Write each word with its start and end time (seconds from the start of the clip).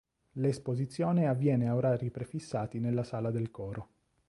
L'esposizione 0.31 1.27
avviene 1.27 1.67
a 1.69 1.75
orari 1.75 2.09
prefissati 2.09 2.79
nella 2.79 3.03
Sala 3.03 3.29
del 3.29 3.51
Coro. 3.51 3.89